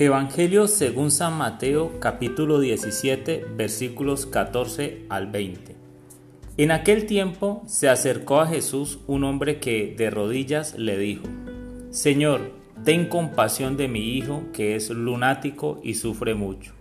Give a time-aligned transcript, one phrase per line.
[0.00, 5.74] Evangelio según San Mateo capítulo 17 versículos 14 al 20.
[6.56, 11.24] En aquel tiempo se acercó a Jesús un hombre que de rodillas le dijo,
[11.90, 12.52] Señor,
[12.84, 16.74] ten compasión de mi hijo que es lunático y sufre mucho.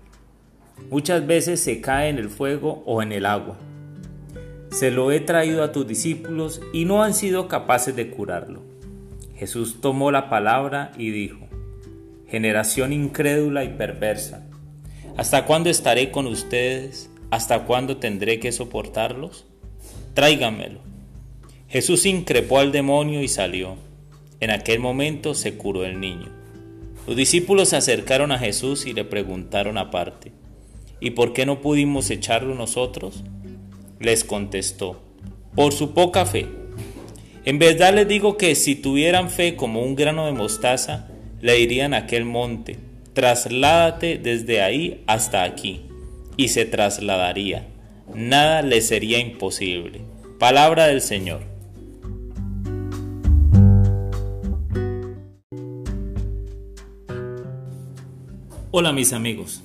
[0.91, 3.57] Muchas veces se cae en el fuego o en el agua.
[4.69, 8.61] Se lo he traído a tus discípulos y no han sido capaces de curarlo.
[9.33, 11.46] Jesús tomó la palabra y dijo,
[12.27, 14.45] generación incrédula y perversa.
[15.15, 17.09] ¿Hasta cuándo estaré con ustedes?
[17.31, 19.45] ¿Hasta cuándo tendré que soportarlos?
[20.13, 20.79] Tráiganmelo.
[21.67, 23.75] Jesús increpó al demonio y salió.
[24.39, 26.31] En aquel momento se curó el niño.
[27.07, 30.33] Los discípulos se acercaron a Jesús y le preguntaron aparte,
[30.99, 33.23] ¿y por qué no pudimos echarlo nosotros?
[33.99, 35.01] Les contestó,
[35.55, 36.47] por su poca fe.
[37.45, 41.07] En verdad les digo que si tuvieran fe como un grano de mostaza,
[41.41, 42.77] le dirían a aquel monte,
[43.13, 45.81] trasládate desde ahí hasta aquí,
[46.35, 47.67] y se trasladaría.
[48.13, 50.01] Nada le sería imposible.
[50.39, 51.41] Palabra del Señor.
[58.71, 59.63] Hola mis amigos.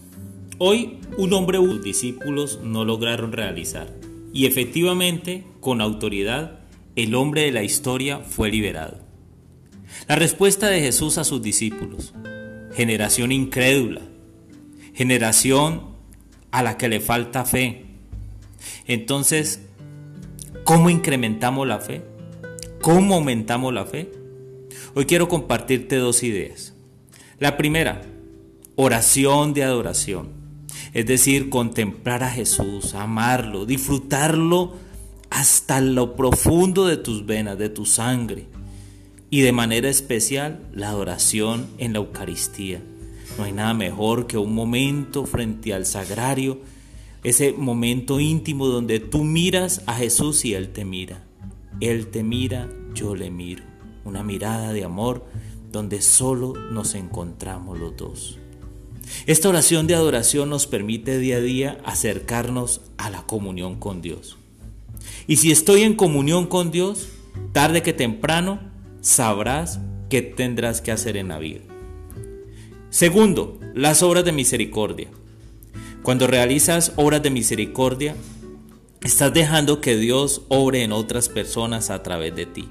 [0.59, 3.89] Hoy un hombre o discípulos no lograron realizar
[4.33, 6.61] y efectivamente, con autoridad,
[6.97, 9.02] el hombre de la historia fue liberado.
[10.09, 12.12] La respuesta de Jesús a sus discípulos,
[12.75, 14.01] generación incrédula,
[14.95, 15.93] generación
[16.51, 17.87] a la que le falta fe.
[18.87, 19.61] Entonces,
[20.65, 22.03] ¿cómo incrementamos la fe?
[22.81, 24.11] ¿Cómo aumentamos la fe?
[24.95, 26.75] Hoy quiero compartirte dos ideas.
[27.39, 28.03] La primera,
[28.77, 30.31] oración de adoración.
[30.93, 34.75] Es decir, contemplar a Jesús, amarlo, disfrutarlo
[35.31, 38.52] hasta lo profundo de tus venas, de tu sangre
[39.33, 42.83] y de manera especial la adoración en la Eucaristía.
[43.38, 46.61] No hay nada mejor que un momento frente al sagrario,
[47.25, 51.25] ese momento íntimo donde tú miras a Jesús y Él te mira.
[51.81, 53.65] Él te mira, yo le miro.
[54.04, 55.25] Una mirada de amor
[55.71, 58.38] donde solo nos encontramos los dos.
[59.25, 64.37] Esta oración de adoración nos permite día a día acercarnos a la comunión con Dios.
[65.26, 67.09] Y si estoy en comunión con Dios,
[67.54, 68.72] tarde que temprano,
[69.03, 71.61] sabrás qué tendrás que hacer en la vida.
[72.89, 75.09] Segundo, las obras de misericordia.
[76.03, 78.15] Cuando realizas obras de misericordia,
[79.03, 82.69] estás dejando que Dios obre en otras personas a través de ti.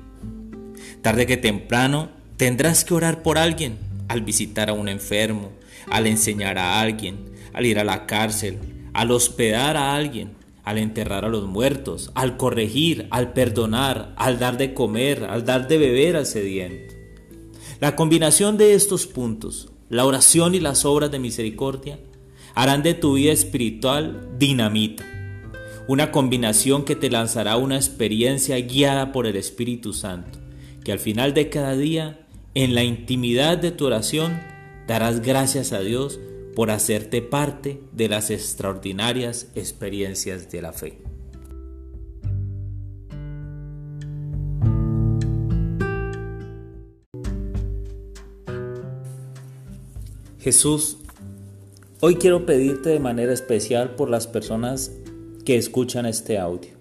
[1.01, 3.77] Tarde que temprano tendrás que orar por alguien
[4.07, 5.51] al visitar a un enfermo,
[5.89, 8.59] al enseñar a alguien, al ir a la cárcel,
[8.93, 10.31] al hospedar a alguien,
[10.63, 15.67] al enterrar a los muertos, al corregir, al perdonar, al dar de comer, al dar
[15.67, 16.93] de beber al sediento.
[17.79, 21.99] La combinación de estos puntos, la oración y las obras de misericordia,
[22.53, 25.05] harán de tu vida espiritual dinamita.
[25.87, 30.39] Una combinación que te lanzará una experiencia guiada por el Espíritu Santo,
[30.83, 32.19] que al final de cada día,
[32.53, 34.39] en la intimidad de tu oración,
[34.87, 36.19] darás gracias a Dios
[36.55, 40.97] por hacerte parte de las extraordinarias experiencias de la fe.
[50.39, 50.97] Jesús,
[51.99, 54.91] hoy quiero pedirte de manera especial por las personas
[55.45, 56.71] que escuchan este audio.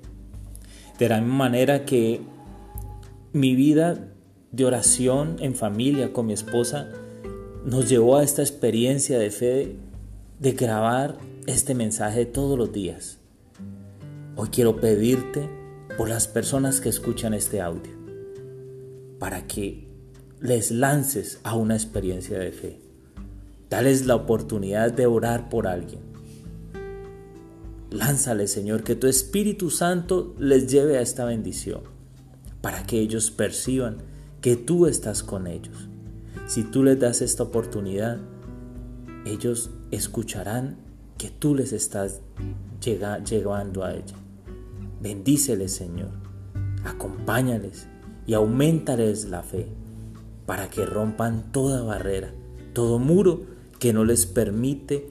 [0.99, 2.23] De la misma manera que
[3.33, 4.09] mi vida
[4.51, 6.91] de oración en familia con mi esposa
[7.65, 9.77] nos llevó a esta experiencia de fe
[10.39, 13.19] de grabar este mensaje todos los días.
[14.37, 15.49] Hoy quiero pedirte
[15.99, 17.93] por las personas que escuchan este audio,
[19.19, 19.87] para que
[20.41, 22.81] les lances a una experiencia de fe.
[23.69, 26.01] Dales la oportunidad de orar por alguien.
[27.91, 31.83] Lánzale, Señor, que tu Espíritu Santo les lleve a esta bendición,
[32.63, 33.99] para que ellos perciban
[34.41, 35.90] que tú estás con ellos
[36.47, 38.19] si tú les das esta oportunidad,
[39.25, 40.77] ellos escucharán
[41.19, 42.21] que tú les estás
[42.81, 44.17] llegando a ella.
[45.03, 46.11] Bendíceles, Señor.
[46.85, 47.87] Acompáñales
[48.27, 49.69] y aumentales la fe
[50.47, 52.33] para que rompan toda barrera,
[52.73, 53.43] todo muro
[53.79, 55.11] que no les permite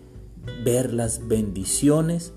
[0.64, 2.34] ver las bendiciones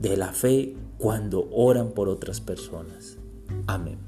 [0.00, 3.16] de la fe cuando oran por otras personas.
[3.66, 3.98] Amén.